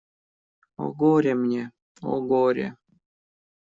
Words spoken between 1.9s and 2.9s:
о, горе!